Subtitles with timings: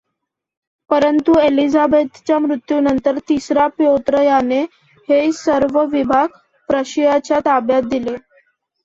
[0.89, 4.61] परंतु एलिझाबेथच्या मृत्यूनंतर तिसरा प्योत्र याने
[5.09, 6.37] हे सर्व विभाग
[6.69, 8.15] प्रशियाच्या ताब्यात दिले.